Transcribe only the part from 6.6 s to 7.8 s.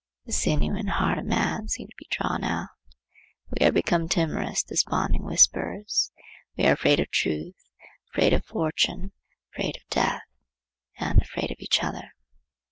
are afraid of truth,